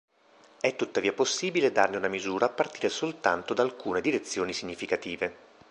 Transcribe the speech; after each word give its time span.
È 0.59 0.75
tuttavia 0.75 1.13
possibile 1.13 1.71
darne 1.71 1.97
una 1.97 2.07
misura 2.07 2.47
a 2.47 2.49
partire 2.49 2.89
soltanto 2.89 3.53
da 3.53 3.61
alcune 3.61 4.01
direzioni 4.01 4.51
significative. 4.51 5.35